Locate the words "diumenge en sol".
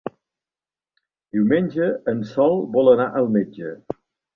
1.37-2.59